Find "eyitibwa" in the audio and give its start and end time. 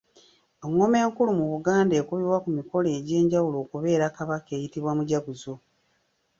4.57-4.91